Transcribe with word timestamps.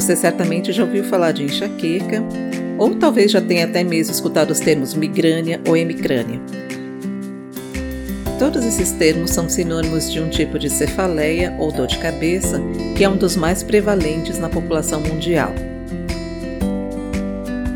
Você 0.00 0.16
certamente 0.16 0.72
já 0.72 0.82
ouviu 0.82 1.04
falar 1.04 1.30
de 1.30 1.44
enxaqueca, 1.44 2.24
ou 2.78 2.94
talvez 2.94 3.30
já 3.30 3.38
tenha 3.38 3.66
até 3.66 3.84
mesmo 3.84 4.14
escutado 4.14 4.50
os 4.50 4.58
termos 4.58 4.94
migrânia 4.94 5.60
ou 5.68 5.76
hemicrânia. 5.76 6.40
Todos 8.38 8.64
esses 8.64 8.92
termos 8.92 9.30
são 9.30 9.46
sinônimos 9.46 10.10
de 10.10 10.18
um 10.18 10.30
tipo 10.30 10.58
de 10.58 10.70
cefaleia 10.70 11.54
ou 11.58 11.70
dor 11.70 11.86
de 11.86 11.98
cabeça 11.98 12.58
que 12.96 13.04
é 13.04 13.08
um 13.10 13.16
dos 13.16 13.36
mais 13.36 13.62
prevalentes 13.62 14.38
na 14.38 14.48
população 14.48 15.02
mundial. 15.02 15.52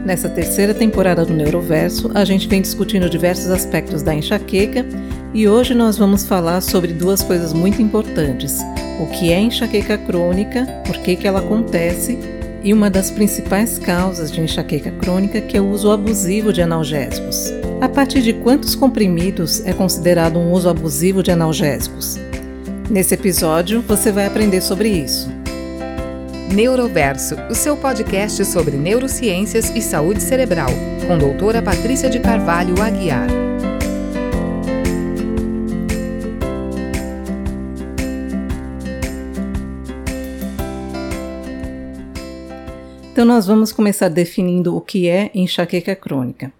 Nessa 0.06 0.30
terceira 0.30 0.72
temporada 0.72 1.26
do 1.26 1.34
Neuroverso, 1.34 2.10
a 2.14 2.24
gente 2.24 2.48
vem 2.48 2.62
discutindo 2.62 3.10
diversos 3.10 3.50
aspectos 3.50 4.02
da 4.02 4.14
enxaqueca 4.14 4.86
e 5.34 5.46
hoje 5.46 5.74
nós 5.74 5.98
vamos 5.98 6.24
falar 6.24 6.62
sobre 6.62 6.94
duas 6.94 7.22
coisas 7.22 7.52
muito 7.52 7.82
importantes: 7.82 8.60
o 9.00 9.06
que 9.06 9.32
é 9.32 9.40
enxaqueca 9.40 9.98
crônica, 9.98 10.66
por 10.86 10.98
que, 10.98 11.26
ela 11.26 11.40
acontece 11.40 12.18
e 12.62 12.72
uma 12.72 12.88
das 12.88 13.10
principais 13.10 13.78
causas 13.78 14.30
de 14.32 14.40
enxaqueca 14.40 14.90
crônica, 14.92 15.40
que 15.40 15.56
é 15.56 15.60
o 15.60 15.68
uso 15.68 15.90
abusivo 15.90 16.52
de 16.52 16.62
analgésicos. 16.62 17.52
A 17.80 17.88
partir 17.88 18.22
de 18.22 18.32
quantos 18.32 18.74
comprimidos 18.74 19.64
é 19.66 19.72
considerado 19.72 20.38
um 20.38 20.50
uso 20.52 20.68
abusivo 20.68 21.22
de 21.22 21.30
analgésicos? 21.30 22.18
Nesse 22.88 23.14
episódio, 23.14 23.82
você 23.86 24.10
vai 24.10 24.26
aprender 24.26 24.60
sobre 24.60 24.88
isso. 24.88 25.30
Neuroverso, 26.52 27.36
o 27.50 27.54
seu 27.54 27.76
podcast 27.76 28.44
sobre 28.44 28.76
neurociências 28.76 29.70
e 29.74 29.82
saúde 29.82 30.22
cerebral, 30.22 30.70
com 31.06 31.18
doutora 31.18 31.60
Patrícia 31.60 32.08
de 32.08 32.20
Carvalho 32.20 32.80
Aguiar. 32.80 33.53
Então, 43.14 43.24
nós 43.24 43.46
vamos 43.46 43.70
começar 43.70 44.08
definindo 44.08 44.76
o 44.76 44.80
que 44.80 45.06
é 45.06 45.30
enxaqueca 45.32 45.94
crônica. 45.94 46.52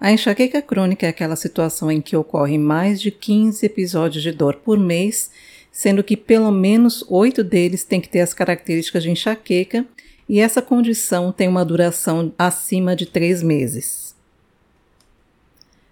A 0.00 0.12
enxaqueca 0.12 0.62
crônica 0.62 1.04
é 1.04 1.08
aquela 1.08 1.34
situação 1.34 1.90
em 1.90 2.00
que 2.00 2.16
ocorre 2.16 2.56
mais 2.56 3.00
de 3.00 3.10
15 3.10 3.66
episódios 3.66 4.22
de 4.22 4.30
dor 4.30 4.54
por 4.64 4.78
mês 4.78 5.32
sendo 5.72 6.04
que 6.04 6.16
pelo 6.16 6.52
menos 6.52 7.04
oito 7.08 7.42
deles 7.42 7.82
têm 7.82 8.00
que 8.00 8.08
ter 8.08 8.20
as 8.20 8.32
características 8.32 9.02
de 9.02 9.10
enxaqueca 9.10 9.84
e 10.28 10.38
essa 10.38 10.62
condição 10.62 11.32
tem 11.32 11.48
uma 11.48 11.64
duração 11.64 12.32
acima 12.38 12.94
de 12.94 13.04
três 13.04 13.42
meses. 13.42 14.14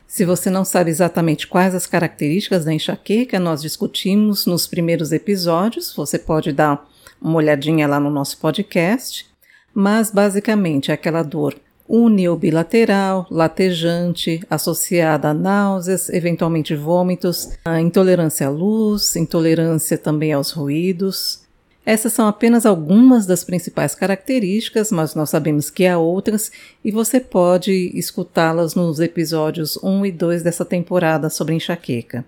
Se 0.07 0.25
você 0.25 0.49
não 0.49 0.65
sabe 0.65 0.93
exatamente 0.93 1.49
quais 1.49 1.75
as 1.75 1.89
características 1.89 2.65
da 2.65 2.73
enxaqueca, 2.73 3.41
nós 3.41 3.63
discutimos 3.63 4.47
nos 4.47 4.69
primeiros 4.69 5.11
episódios, 5.11 5.93
você 5.93 6.21
pode 6.21 6.53
dar 6.53 6.89
uma 7.21 7.35
olhadinha 7.35 7.89
lá 7.89 7.99
no 7.99 8.11
nosso 8.11 8.39
podcast, 8.39 9.29
mas 9.75 10.11
basicamente 10.11 10.91
é 10.91 10.95
aquela 10.95 11.23
dor 11.23 11.57
uniobilateral, 11.91 13.27
latejante, 13.29 14.41
associada 14.49 15.31
a 15.31 15.35
náuseas, 15.35 16.09
eventualmente 16.09 16.77
vômitos, 16.77 17.51
a 17.65 17.81
intolerância 17.81 18.47
à 18.47 18.51
luz, 18.51 19.17
intolerância 19.17 19.99
também 19.99 20.33
aos 20.33 20.53
ruídos. 20.53 21.41
Essas 21.85 22.13
são 22.13 22.29
apenas 22.29 22.65
algumas 22.65 23.27
das 23.27 23.43
principais 23.43 23.97
características, 23.97 24.93
mas 24.93 25.17
nós 25.17 25.31
sabemos 25.31 25.69
que 25.69 25.85
há 25.85 25.99
outras 25.99 26.53
e 26.85 26.93
você 26.93 27.19
pode 27.19 27.73
escutá-las 27.95 28.77
nos 28.77 29.01
episódios 29.01 29.77
1 29.83 30.07
e 30.07 30.13
2 30.13 30.43
dessa 30.45 30.65
temporada 30.65 31.29
sobre 31.29 31.55
enxaqueca. 31.55 32.25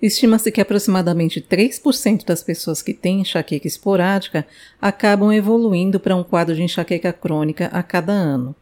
Estima-se 0.00 0.52
que 0.52 0.60
aproximadamente 0.60 1.40
3% 1.40 2.24
das 2.24 2.42
pessoas 2.42 2.80
que 2.80 2.94
têm 2.94 3.20
enxaqueca 3.20 3.66
esporádica 3.66 4.46
acabam 4.80 5.32
evoluindo 5.32 5.98
para 5.98 6.14
um 6.14 6.22
quadro 6.22 6.54
de 6.54 6.62
enxaqueca 6.62 7.12
crônica 7.12 7.66
a 7.66 7.82
cada 7.82 8.12
ano. 8.12 8.54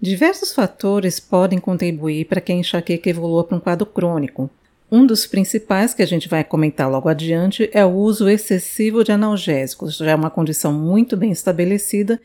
Diversos 0.00 0.52
fatores 0.52 1.20
podem 1.20 1.60
contribuir 1.60 2.26
para 2.26 2.40
que 2.40 2.52
a 2.52 2.56
enxaqueca 2.56 3.08
evolua 3.08 3.44
para 3.44 3.56
um 3.56 3.60
quadro 3.60 3.86
crônico. 3.86 4.50
Um 4.90 5.06
dos 5.06 5.26
principais 5.26 5.94
que 5.94 6.02
a 6.02 6.06
gente 6.06 6.28
vai 6.28 6.44
comentar 6.44 6.90
logo 6.90 7.08
adiante 7.08 7.70
é 7.72 7.84
o 7.84 7.92
uso 7.92 8.28
excessivo 8.28 9.02
de 9.04 9.12
analgésicos, 9.12 9.96
já 9.96 10.10
é 10.10 10.14
uma 10.14 10.30
condição 10.30 10.72
muito 10.72 11.16
bem 11.16 11.30
estabelecida 11.30 12.20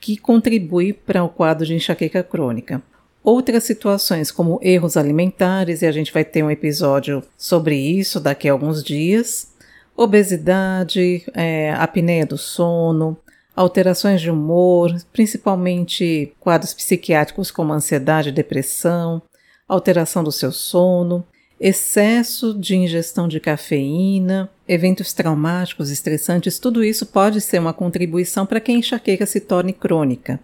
que 0.00 0.16
contribui 0.16 0.92
para 0.92 1.24
o 1.24 1.28
quadro 1.28 1.66
de 1.66 1.74
enxaqueca 1.74 2.22
crônica. 2.22 2.82
Outras 3.22 3.64
situações, 3.64 4.30
como 4.30 4.58
erros 4.62 4.96
alimentares, 4.96 5.82
e 5.82 5.86
a 5.86 5.92
gente 5.92 6.12
vai 6.12 6.24
ter 6.24 6.42
um 6.42 6.50
episódio 6.50 7.22
sobre 7.36 7.76
isso 7.76 8.20
daqui 8.20 8.48
a 8.48 8.52
alguns 8.52 8.82
dias, 8.82 9.48
obesidade, 9.96 11.24
é, 11.34 11.72
apneia 11.72 12.24
do 12.24 12.38
sono, 12.38 13.18
alterações 13.54 14.20
de 14.20 14.30
humor, 14.30 14.94
principalmente 15.12 16.32
quadros 16.38 16.72
psiquiátricos 16.72 17.50
como 17.50 17.72
ansiedade 17.72 18.28
e 18.28 18.32
depressão, 18.32 19.20
alteração 19.68 20.22
do 20.22 20.30
seu 20.30 20.52
sono, 20.52 21.24
excesso 21.60 22.54
de 22.54 22.76
ingestão 22.76 23.26
de 23.26 23.40
cafeína, 23.40 24.48
eventos 24.66 25.12
traumáticos, 25.12 25.90
estressantes, 25.90 26.58
tudo 26.58 26.84
isso 26.84 27.04
pode 27.04 27.40
ser 27.40 27.58
uma 27.58 27.72
contribuição 27.72 28.46
para 28.46 28.60
que 28.60 28.70
a 28.70 28.74
enxaqueca 28.74 29.26
se 29.26 29.40
torne 29.40 29.72
crônica. 29.72 30.38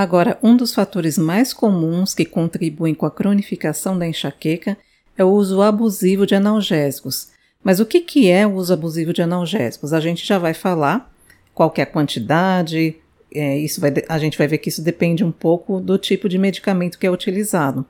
Agora, 0.00 0.38
um 0.42 0.56
dos 0.56 0.72
fatores 0.72 1.18
mais 1.18 1.52
comuns 1.52 2.14
que 2.14 2.24
contribuem 2.24 2.94
com 2.94 3.04
a 3.04 3.10
cronificação 3.10 3.98
da 3.98 4.08
enxaqueca 4.08 4.78
é 5.14 5.22
o 5.22 5.28
uso 5.28 5.60
abusivo 5.60 6.24
de 6.24 6.34
analgésicos. 6.34 7.28
Mas 7.62 7.80
o 7.80 7.84
que, 7.84 8.00
que 8.00 8.30
é 8.30 8.46
o 8.46 8.54
uso 8.54 8.72
abusivo 8.72 9.12
de 9.12 9.20
analgésicos? 9.20 9.92
A 9.92 10.00
gente 10.00 10.26
já 10.26 10.38
vai 10.38 10.54
falar 10.54 11.12
qual 11.52 11.70
é 11.76 11.82
a 11.82 11.86
quantidade, 11.86 12.96
é, 13.30 13.58
isso 13.58 13.78
vai, 13.78 13.92
a 14.08 14.18
gente 14.18 14.38
vai 14.38 14.46
ver 14.46 14.56
que 14.56 14.70
isso 14.70 14.80
depende 14.80 15.22
um 15.22 15.30
pouco 15.30 15.78
do 15.78 15.98
tipo 15.98 16.30
de 16.30 16.38
medicamento 16.38 16.98
que 16.98 17.06
é 17.06 17.10
utilizado. 17.10 17.84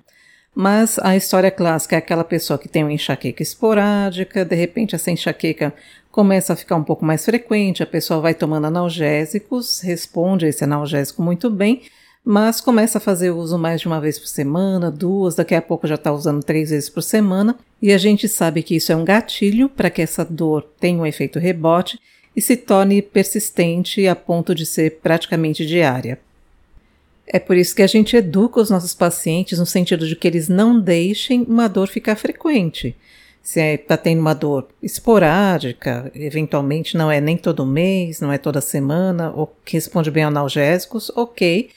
Mas 0.53 0.99
a 0.99 1.15
história 1.15 1.53
clássica 1.53 1.95
é 1.95 2.01
aquela 2.01 2.25
pessoa 2.25 2.59
que 2.59 2.69
tem 2.69 2.83
uma 2.83 2.93
enxaqueca 2.93 3.41
esporádica, 3.41 4.45
de 4.45 4.57
repente 4.57 4.97
essa 4.97 5.13
enxaqueca 5.13 5.73
começa 6.11 6.55
a 6.55 6.57
ficar 6.57 6.75
um 6.75 6.83
pouco 6.83 7.05
mais 7.05 7.25
frequente, 7.25 7.85
a 7.85 7.87
pessoa 7.87 8.21
vai 8.21 8.35
tomando 8.35 8.67
analgésicos, 8.67 9.79
responde 9.79 10.45
a 10.45 10.49
esse 10.49 10.65
analgésico 10.65 11.23
muito 11.23 11.49
bem, 11.49 11.83
mas 12.25 12.61
começa 12.61 12.99
a 12.99 13.01
fazer 13.01 13.31
uso 13.31 13.59
mais 13.59 13.81
de 13.81 13.87
uma 13.87 14.01
vez 14.01 14.19
por 14.19 14.27
semana, 14.27 14.91
duas, 14.91 15.35
daqui 15.35 15.55
a 15.55 15.63
pouco 15.63 15.87
já 15.87 15.95
está 15.95 16.13
usando 16.13 16.43
três 16.43 16.71
vezes 16.71 16.89
por 16.89 17.03
semana, 17.03 17.57
e 17.81 17.93
a 17.93 17.99
gente 17.99 18.29
sabe 18.29 18.63
que 18.63 18.77
isso 18.77 18.93
é 18.93 18.97
um 18.97 19.05
gatilho 19.05 19.69
para 19.69 19.91
que 19.91 20.03
essa 20.03 20.25
dor 20.25 20.67
tenha 20.79 20.99
um 20.99 21.07
efeito 21.07 21.39
rebote 21.39 21.99
e 22.37 22.41
se 22.41 22.57
torne 22.57 23.03
persistente 23.03 24.07
a 24.07 24.15
ponto 24.15 24.55
de 24.55 24.67
ser 24.67 25.01
praticamente 25.03 25.67
diária. 25.67 26.19
É 27.27 27.39
por 27.39 27.57
isso 27.57 27.75
que 27.75 27.83
a 27.83 27.87
gente 27.87 28.17
educa 28.17 28.61
os 28.61 28.71
nossos 28.71 28.93
pacientes 28.93 29.59
no 29.59 29.67
sentido 29.67 30.07
de 30.07 30.17
que 30.17 30.27
eles 30.27 30.49
não 30.49 30.81
deixem 30.81 31.43
uma 31.43 31.69
dor 31.69 31.89
ficar 31.89 32.17
frequente. 32.17 32.97
Se 33.43 33.61
está 33.75 33.95
é, 33.95 33.97
tendo 33.97 34.21
uma 34.21 34.35
dor 34.35 34.69
esporádica, 34.83 36.11
eventualmente 36.15 36.97
não 36.97 37.11
é 37.11 37.21
nem 37.21 37.37
todo 37.37 37.65
mês, 37.65 38.21
não 38.21 38.33
é 38.33 38.37
toda 38.37 38.61
semana, 38.61 39.33
ou 39.35 39.47
que 39.65 39.75
responde 39.75 40.11
bem 40.11 40.25
a 40.25 40.29
analgésicos, 40.29 41.11
ok. 41.17 41.71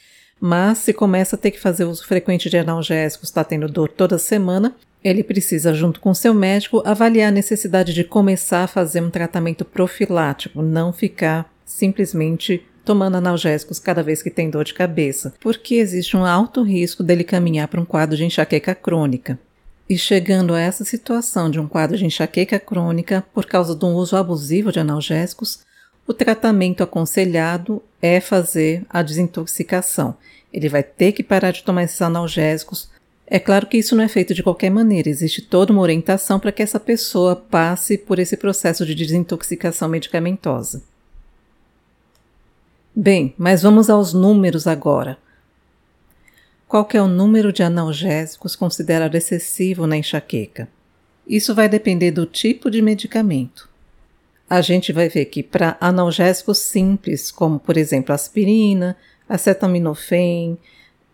Mas 0.45 0.79
se 0.79 0.91
começa 0.91 1.37
a 1.37 1.39
ter 1.39 1.51
que 1.51 1.59
fazer 1.59 1.85
uso 1.85 2.05
frequente 2.05 2.49
de 2.49 2.57
analgésicos, 2.57 3.29
está 3.29 3.45
tendo 3.45 3.69
dor 3.69 3.87
toda 3.87 4.17
semana, 4.17 4.75
ele 5.01 5.23
precisa, 5.23 5.73
junto 5.73 6.01
com 6.01 6.13
seu 6.13 6.33
médico, 6.33 6.83
avaliar 6.85 7.29
a 7.29 7.31
necessidade 7.31 7.93
de 7.93 8.03
começar 8.03 8.65
a 8.65 8.67
fazer 8.67 8.99
um 8.99 9.09
tratamento 9.09 9.63
profilático, 9.63 10.61
não 10.61 10.91
ficar 10.91 11.49
simplesmente 11.63 12.61
tomando 12.83 13.15
analgésicos 13.15 13.79
cada 13.79 14.03
vez 14.03 14.21
que 14.21 14.29
tem 14.29 14.49
dor 14.49 14.65
de 14.65 14.73
cabeça, 14.73 15.33
porque 15.39 15.75
existe 15.75 16.17
um 16.17 16.25
alto 16.25 16.61
risco 16.61 17.03
dele 17.03 17.23
caminhar 17.23 17.69
para 17.69 17.79
um 17.79 17.85
quadro 17.85 18.17
de 18.17 18.25
enxaqueca 18.25 18.75
crônica. 18.75 19.39
E 19.89 19.97
chegando 19.97 20.53
a 20.53 20.59
essa 20.59 20.83
situação 20.83 21.49
de 21.49 21.57
um 21.57 21.69
quadro 21.69 21.95
de 21.95 22.05
enxaqueca 22.05 22.59
crônica 22.59 23.23
por 23.33 23.45
causa 23.45 23.73
de 23.73 23.85
um 23.85 23.93
uso 23.93 24.17
abusivo 24.17 24.73
de 24.73 24.79
analgésicos, 24.81 25.59
o 26.05 26.13
tratamento 26.13 26.83
aconselhado 26.83 27.81
é 28.01 28.19
fazer 28.19 28.85
a 28.89 29.01
desintoxicação. 29.01 30.17
Ele 30.51 30.67
vai 30.67 30.83
ter 30.83 31.13
que 31.13 31.23
parar 31.23 31.51
de 31.51 31.63
tomar 31.63 31.83
esses 31.83 32.01
analgésicos. 32.01 32.89
É 33.25 33.39
claro 33.39 33.67
que 33.67 33.77
isso 33.77 33.95
não 33.95 34.03
é 34.03 34.07
feito 34.07 34.33
de 34.33 34.43
qualquer 34.43 34.69
maneira, 34.69 35.09
existe 35.09 35.41
toda 35.41 35.71
uma 35.71 35.81
orientação 35.81 36.39
para 36.39 36.51
que 36.51 36.61
essa 36.61 36.79
pessoa 36.79 37.35
passe 37.35 37.97
por 37.97 38.19
esse 38.19 38.35
processo 38.35 38.85
de 38.85 38.93
desintoxicação 38.93 39.87
medicamentosa. 39.87 40.83
Bem, 42.95 43.33
mas 43.37 43.63
vamos 43.63 43.89
aos 43.89 44.13
números 44.13 44.67
agora. 44.67 45.17
Qual 46.67 46.87
é 46.93 47.01
o 47.01 47.07
número 47.07 47.53
de 47.53 47.63
analgésicos 47.63 48.55
considerado 48.55 49.15
excessivo 49.15 49.87
na 49.87 49.97
enxaqueca? 49.97 50.67
Isso 51.25 51.55
vai 51.55 51.69
depender 51.69 52.11
do 52.11 52.25
tipo 52.25 52.69
de 52.69 52.81
medicamento. 52.81 53.69
A 54.53 54.61
gente 54.61 54.93
vai 54.93 55.09
ver 55.09 55.25
que 55.25 55.41
para 55.41 55.75
analgésicos 55.81 56.59
simples, 56.59 57.31
como 57.31 57.57
por 57.59 57.75
exemplo 57.75 58.13
aspirina, 58.13 58.95
acetaminofém, 59.27 60.59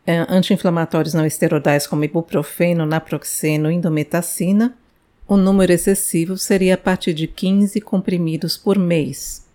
eh, 0.06 0.26
anti-inflamatórios 0.28 1.14
não 1.14 1.26
esteroidais 1.26 1.88
como 1.88 2.04
ibuprofeno, 2.04 2.86
naproxeno, 2.86 3.72
indometacina, 3.72 4.78
o 5.26 5.38
número 5.38 5.72
excessivo 5.72 6.38
seria 6.38 6.74
a 6.74 6.78
partir 6.78 7.14
de 7.14 7.28
15 7.28 7.80
comprimidos 7.80 8.58
por 8.58 8.78
mês 8.78 9.46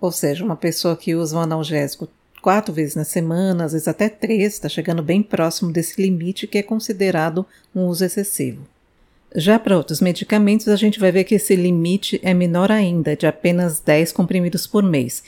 Ou 0.00 0.10
seja, 0.10 0.42
uma 0.42 0.56
pessoa 0.56 0.96
que 0.96 1.14
usa 1.14 1.36
um 1.36 1.40
analgésico 1.40 2.08
quatro 2.40 2.72
vezes 2.72 2.94
na 2.94 3.04
semana, 3.04 3.66
às 3.66 3.72
vezes 3.72 3.88
até 3.88 4.08
três, 4.08 4.54
está 4.54 4.70
chegando 4.70 5.02
bem 5.02 5.22
próximo 5.22 5.70
desse 5.70 6.00
limite 6.00 6.46
que 6.46 6.56
é 6.56 6.62
considerado 6.62 7.44
um 7.74 7.84
uso 7.88 8.06
excessivo. 8.06 8.66
Já 9.36 9.58
para 9.58 9.76
outros 9.76 10.00
medicamentos, 10.00 10.68
a 10.68 10.76
gente 10.76 11.00
vai 11.00 11.10
ver 11.10 11.24
que 11.24 11.34
esse 11.34 11.56
limite 11.56 12.20
é 12.22 12.32
menor 12.32 12.70
ainda, 12.70 13.16
de 13.16 13.26
apenas 13.26 13.80
10 13.80 14.12
comprimidos 14.12 14.64
por 14.64 14.82
mês. 14.82 15.24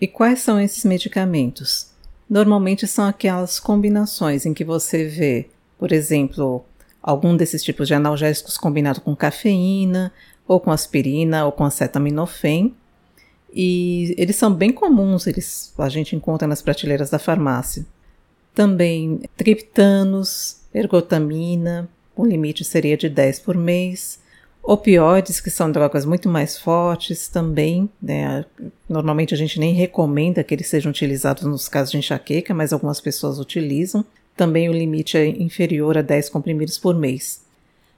E 0.00 0.06
quais 0.06 0.38
são 0.38 0.60
esses 0.60 0.84
medicamentos? 0.84 1.88
Normalmente 2.30 2.86
são 2.86 3.06
aquelas 3.06 3.58
combinações 3.58 4.46
em 4.46 4.54
que 4.54 4.64
você 4.64 5.06
vê, 5.06 5.48
por 5.76 5.90
exemplo, 5.90 6.64
algum 7.02 7.36
desses 7.36 7.64
tipos 7.64 7.88
de 7.88 7.94
analgésicos 7.94 8.56
combinado 8.56 9.00
com 9.00 9.16
cafeína, 9.16 10.12
ou 10.46 10.60
com 10.60 10.70
aspirina, 10.70 11.44
ou 11.44 11.50
com 11.50 11.64
acetaminofém. 11.64 12.74
E 13.52 14.14
eles 14.16 14.36
são 14.36 14.52
bem 14.54 14.72
comuns, 14.72 15.26
eles 15.26 15.72
a 15.76 15.88
gente 15.88 16.14
encontra 16.14 16.46
nas 16.46 16.62
prateleiras 16.62 17.10
da 17.10 17.18
farmácia. 17.18 17.84
Também 18.54 19.22
triptanos, 19.36 20.58
ergotamina, 20.72 21.88
o 22.16 22.24
limite 22.24 22.64
seria 22.64 22.96
de 22.96 23.08
10 23.08 23.40
por 23.40 23.56
mês. 23.56 24.18
Opioides, 24.62 25.40
que 25.40 25.50
são 25.50 25.70
drogas 25.70 26.06
muito 26.06 26.28
mais 26.28 26.56
fortes 26.56 27.28
também, 27.28 27.88
né? 28.00 28.46
Normalmente 28.88 29.34
a 29.34 29.36
gente 29.36 29.60
nem 29.60 29.74
recomenda 29.74 30.42
que 30.42 30.54
eles 30.54 30.68
sejam 30.68 30.90
utilizados 30.90 31.42
nos 31.42 31.68
casos 31.68 31.90
de 31.92 31.98
enxaqueca, 31.98 32.54
mas 32.54 32.72
algumas 32.72 33.00
pessoas 33.00 33.38
utilizam. 33.38 34.04
Também 34.34 34.68
o 34.68 34.72
limite 34.72 35.18
é 35.18 35.26
inferior 35.26 35.98
a 35.98 36.02
10 36.02 36.30
comprimidos 36.30 36.78
por 36.78 36.94
mês. 36.94 37.42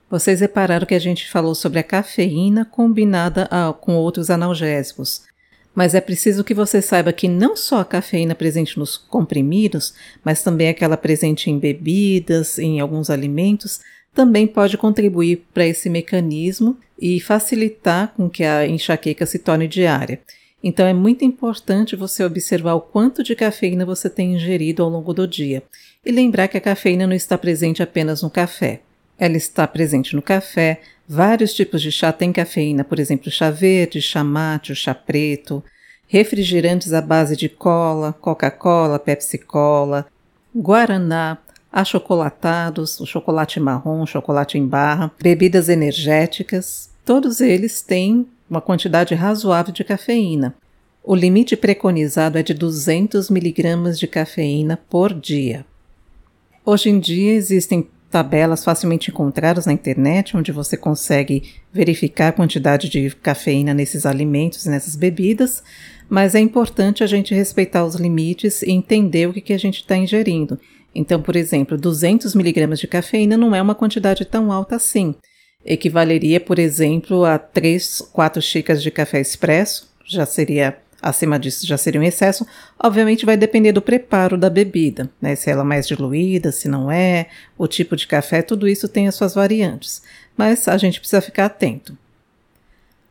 Vocês 0.09 0.41
repararam 0.41 0.85
que 0.85 0.95
a 0.95 0.99
gente 0.99 1.29
falou 1.29 1.55
sobre 1.55 1.79
a 1.79 1.83
cafeína 1.83 2.65
combinada 2.65 3.47
a, 3.51 3.73
com 3.73 3.95
outros 3.95 4.29
analgésicos. 4.29 5.23
Mas 5.75 5.93
é 5.93 6.01
preciso 6.01 6.43
que 6.43 6.53
você 6.53 6.81
saiba 6.81 7.13
que 7.13 7.27
não 7.27 7.55
só 7.55 7.81
a 7.81 7.85
cafeína 7.85 8.33
presente 8.33 8.79
nos 8.79 8.97
comprimidos, 8.97 9.93
mas 10.23 10.41
também 10.41 10.69
aquela 10.69 10.97
presente 10.97 11.51
em 11.51 11.59
bebidas, 11.59 12.57
em 12.57 12.79
alguns 12.79 13.09
alimentos, 13.09 13.79
também 14.17 14.47
pode 14.47 14.79
contribuir 14.79 15.45
para 15.53 15.67
esse 15.67 15.91
mecanismo 15.91 16.75
e 16.99 17.19
facilitar 17.19 18.15
com 18.17 18.27
que 18.27 18.43
a 18.43 18.67
enxaqueca 18.67 19.27
se 19.27 19.37
torne 19.37 19.67
diária. 19.67 20.19
Então 20.63 20.87
é 20.87 20.93
muito 20.93 21.23
importante 21.23 21.95
você 21.95 22.23
observar 22.23 22.73
o 22.73 22.81
quanto 22.81 23.21
de 23.21 23.35
cafeína 23.35 23.85
você 23.85 24.09
tem 24.09 24.33
ingerido 24.33 24.81
ao 24.81 24.89
longo 24.89 25.13
do 25.13 25.27
dia 25.27 25.61
e 26.03 26.11
lembrar 26.11 26.47
que 26.47 26.57
a 26.57 26.61
cafeína 26.61 27.05
não 27.05 27.13
está 27.13 27.37
presente 27.37 27.83
apenas 27.83 28.23
no 28.23 28.29
café. 28.31 28.81
Ela 29.19 29.37
está 29.37 29.67
presente 29.67 30.15
no 30.15 30.21
café, 30.23 30.81
vários 31.07 31.53
tipos 31.53 31.79
de 31.79 31.91
chá 31.91 32.11
têm 32.11 32.33
cafeína, 32.33 32.83
por 32.83 32.99
exemplo, 32.99 33.29
chá 33.29 33.51
verde, 33.51 34.01
chá 34.01 34.23
mate, 34.23 34.73
chá 34.73 34.95
preto, 34.95 35.63
refrigerantes 36.07 36.91
à 36.91 37.01
base 37.01 37.37
de 37.37 37.49
cola, 37.49 38.13
Coca-Cola, 38.13 38.97
Pepsi-Cola, 38.97 40.07
guaraná, 40.55 41.37
achocolatados, 41.77 42.99
o 42.99 43.05
chocolate 43.05 43.59
marrom, 43.59 44.03
chocolate 44.03 44.57
em 44.57 44.65
barra, 44.65 45.11
bebidas 45.21 45.69
energéticas, 45.69 46.89
todos 47.05 47.39
eles 47.39 47.83
têm 47.83 48.25
uma 48.49 48.59
quantidade 48.59 49.13
razoável 49.13 49.71
de 49.71 49.83
cafeína. 49.83 50.55
O 51.03 51.13
limite 51.13 51.55
preconizado 51.55 52.35
é 52.39 52.41
de 52.41 52.55
200 52.55 53.29
miligramas 53.29 53.99
de 53.99 54.07
cafeína 54.07 54.79
por 54.89 55.13
dia. 55.13 55.67
Hoje 56.65 56.89
em 56.89 56.99
dia 56.99 57.33
existem 57.33 57.87
tabelas 58.09 58.63
facilmente 58.63 59.11
encontradas 59.11 59.67
na 59.67 59.73
internet 59.73 60.35
onde 60.35 60.51
você 60.51 60.75
consegue 60.75 61.43
verificar 61.71 62.29
a 62.29 62.33
quantidade 62.33 62.89
de 62.89 63.11
cafeína 63.11 63.75
nesses 63.75 64.03
alimentos 64.03 64.65
e 64.65 64.69
nessas 64.69 64.95
bebidas, 64.95 65.61
mas 66.09 66.33
é 66.33 66.39
importante 66.39 67.03
a 67.03 67.07
gente 67.07 67.35
respeitar 67.35 67.85
os 67.85 67.93
limites 67.93 68.63
e 68.63 68.71
entender 68.71 69.29
o 69.29 69.33
que, 69.33 69.41
que 69.41 69.53
a 69.53 69.59
gente 69.59 69.81
está 69.81 69.95
ingerindo. 69.95 70.59
Então, 70.99 71.21
por 71.21 71.35
exemplo, 71.35 71.77
200 71.77 72.33
miligramas 72.33 72.79
de 72.79 72.87
cafeína 72.87 73.37
não 73.37 73.53
é 73.53 73.61
uma 73.61 73.75
quantidade 73.75 74.25
tão 74.25 74.51
alta 74.51 74.77
assim. 74.77 75.13
Equivaleria, 75.63 76.39
por 76.39 76.57
exemplo, 76.57 77.23
a 77.23 77.37
3, 77.37 78.09
4 78.11 78.41
xícaras 78.41 78.81
de 78.81 78.89
café 78.89 79.21
expresso, 79.21 79.93
já 80.03 80.25
seria 80.25 80.75
acima 80.99 81.37
disso 81.37 81.67
já 81.67 81.77
seria 81.77 82.01
um 82.01 82.03
excesso. 82.03 82.47
Obviamente 82.83 83.27
vai 83.27 83.37
depender 83.37 83.71
do 83.71 83.81
preparo 83.81 84.39
da 84.39 84.49
bebida, 84.49 85.07
né? 85.21 85.35
Se 85.35 85.51
ela 85.51 85.61
é 85.61 85.63
mais 85.63 85.87
diluída, 85.87 86.51
se 86.51 86.67
não 86.67 86.91
é, 86.91 87.27
o 87.55 87.67
tipo 87.67 87.95
de 87.95 88.07
café, 88.07 88.41
tudo 88.41 88.67
isso 88.67 88.87
tem 88.87 89.07
as 89.07 89.13
suas 89.13 89.35
variantes. 89.35 90.01
Mas 90.35 90.67
a 90.67 90.79
gente 90.79 90.99
precisa 90.99 91.21
ficar 91.21 91.45
atento. 91.45 91.95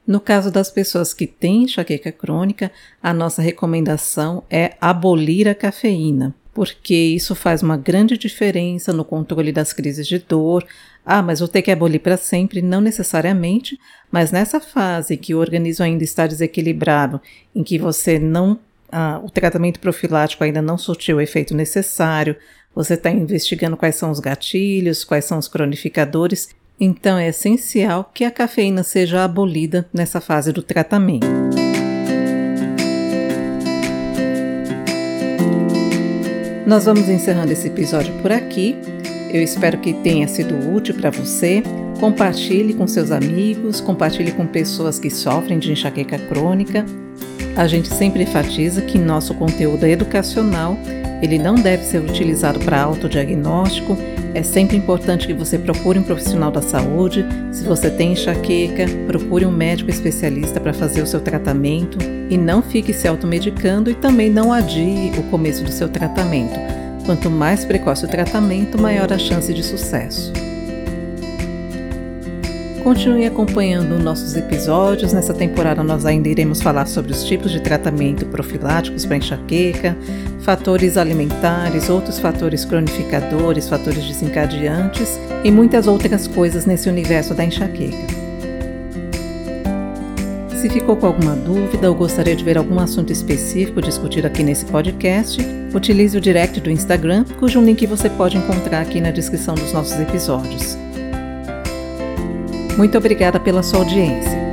No 0.05 0.19
caso 0.19 0.51
das 0.51 0.73
pessoas 0.73 1.15
que 1.15 1.29
têm 1.29 1.63
enxaqueca 1.63 2.11
crônica, 2.11 2.73
a 3.01 3.15
nossa 3.15 3.41
recomendação 3.41 4.43
é 4.51 4.73
abolir 4.81 5.49
a 5.49 5.55
cafeína 5.55 6.35
porque 6.57 6.95
isso 6.95 7.35
faz 7.35 7.63
uma 7.63 7.77
grande 7.77 8.17
diferença 8.17 8.91
no 8.91 9.05
controle 9.05 9.53
das 9.53 9.75
crises 9.75 10.09
de 10.09 10.19
dor. 10.19 10.65
Ah, 11.05 11.21
mas 11.21 11.39
vou 11.39 11.49
ter 11.49 11.61
que 11.61 11.71
abolir 11.71 12.01
para 12.01 12.17
sempre? 12.17 12.63
Não 12.63 12.81
necessariamente, 12.81 13.79
mas 14.11 14.33
nessa 14.33 14.59
fase 14.59 15.19
que 15.19 15.35
o 15.35 15.39
organismo 15.39 15.85
ainda 15.85 16.03
está 16.03 16.27
desequilibrado, 16.27 17.21
em 17.55 17.63
que 17.63 17.79
você 17.79 18.19
não. 18.19 18.59
Ah, 18.91 19.21
o 19.23 19.29
tratamento 19.29 19.79
profilático 19.81 20.45
ainda 20.45 20.63
não 20.63 20.79
surtiu 20.79 21.19
o 21.19 21.21
efeito 21.21 21.55
necessário, 21.55 22.35
você 22.75 22.95
está 22.95 23.11
investigando 23.11 23.77
quais 23.77 23.97
são 23.97 24.11
os 24.11 24.19
gatilhos, 24.19 25.05
quais 25.05 25.27
são 25.27 25.37
os 25.37 25.49
cronificadores, 25.49 26.49
então 26.81 27.19
é 27.19 27.29
essencial 27.29 28.11
que 28.15 28.25
a 28.25 28.31
cafeína 28.31 28.83
seja 28.83 29.25
abolida 29.25 29.87
nessa 29.93 30.23
fase 30.23 30.53
do 30.53 30.63
tratamento. 30.63 31.27
Nós 36.67 36.85
vamos 36.85 37.09
encerrando 37.09 37.53
esse 37.53 37.69
episódio 37.69 38.13
por 38.15 38.33
aqui. 38.33 38.75
Eu 39.33 39.41
espero 39.41 39.79
que 39.79 39.93
tenha 39.93 40.27
sido 40.27 40.75
útil 40.75 40.97
para 40.97 41.11
você. 41.11 41.63
Compartilhe 42.01 42.75
com 42.75 42.89
seus 42.89 43.13
amigos, 43.13 43.81
compartilhe 43.81 44.33
com 44.33 44.45
pessoas 44.45 44.99
que 44.99 45.09
sofrem 45.09 45.61
de 45.61 45.71
enxaqueca 45.71 46.19
crônica. 46.19 46.85
A 47.57 47.69
gente 47.69 47.87
sempre 47.87 48.25
enfatiza 48.25 48.83
que 48.83 48.99
nosso 48.99 49.33
conteúdo 49.35 49.87
é 49.87 49.91
educacional, 49.91 50.77
ele 51.23 51.39
não 51.39 51.55
deve 51.55 51.85
ser 51.85 51.99
utilizado 51.99 52.59
para 52.59 52.83
autodiagnóstico 52.83 53.97
é 54.37 54.43
sempre 54.43 54.77
importante 54.77 55.27
que 55.27 55.33
você 55.33 55.59
procure 55.59 55.99
um 55.99 56.03
profissional 56.03 56.51
da 56.51 56.61
saúde. 56.61 57.25
Se 57.51 57.65
você 57.65 57.89
tem 57.89 58.13
enxaqueca, 58.13 58.85
procure 59.07 59.47
um 59.47 59.51
médico 59.51 59.89
especialista 59.89 60.61
para 60.61 60.75
fazer 60.75 61.01
o 61.01 61.07
seu 61.07 61.21
tratamento 61.21 61.97
e 62.29 62.37
não 62.37 62.61
fique 62.61 62.93
se 62.93 63.09
automedicando 63.09 63.91
e 63.91 63.95
também 63.95 64.29
não 64.29 64.53
adie 64.53 65.11
o 65.19 65.23
começo 65.31 65.65
do 65.65 65.73
seu 65.73 65.89
tratamento. 65.89 66.55
Quanto 67.07 67.31
mais 67.31 67.65
precoce 67.65 68.05
o 68.05 68.09
tratamento, 68.09 68.79
maior 68.79 69.11
a 69.11 69.17
chance 69.17 69.55
de 69.55 69.63
sucesso. 69.63 70.31
Continue 72.87 73.27
acompanhando 73.27 73.99
nossos 73.99 74.37
episódios. 74.37 75.13
Nessa 75.13 75.35
temporada, 75.35 75.83
nós 75.83 76.07
ainda 76.07 76.29
iremos 76.29 76.63
falar 76.63 76.87
sobre 76.87 77.11
os 77.11 77.25
tipos 77.25 77.51
de 77.51 77.61
tratamento 77.61 78.25
profiláticos 78.27 79.05
para 79.05 79.17
enxaqueca, 79.17 79.97
fatores 80.43 80.97
alimentares, 80.97 81.91
outros 81.91 82.21
fatores 82.21 82.65
cronificadores, 82.65 83.69
fatores 83.69 84.05
desencadeantes 84.05 85.19
e 85.43 85.51
muitas 85.51 85.89
outras 85.89 86.29
coisas 86.29 86.65
nesse 86.65 86.89
universo 86.89 87.35
da 87.35 87.45
enxaqueca. 87.45 88.07
Se 90.57 90.71
ficou 90.71 90.97
com 90.97 91.09
alguma 91.09 91.35
dúvida 91.35 91.91
ou 91.91 91.97
gostaria 91.97 92.37
de 92.37 92.45
ver 92.45 92.57
algum 92.57 92.79
assunto 92.79 93.13
específico 93.13 93.83
discutido 93.83 94.29
aqui 94.29 94.45
nesse 94.45 94.65
podcast, 94.65 95.45
utilize 95.75 96.17
o 96.17 96.21
direct 96.21 96.61
do 96.61 96.71
Instagram, 96.71 97.25
cujo 97.41 97.61
link 97.61 97.85
você 97.85 98.09
pode 98.09 98.37
encontrar 98.37 98.83
aqui 98.83 99.01
na 99.01 99.11
descrição 99.11 99.57
dos 99.57 99.73
nossos 99.73 99.99
episódios. 99.99 100.86
Muito 102.77 102.99
obrigada 102.99 103.41
pela 103.41 103.63
sua 103.63 103.79
audiência. 103.79 104.46